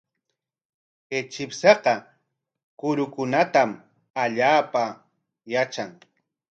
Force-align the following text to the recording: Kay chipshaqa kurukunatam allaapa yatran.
Kay 1.09 1.23
chipshaqa 1.33 1.93
kurukunatam 2.79 3.71
allaapa 4.23 4.83
yatran. 5.51 5.91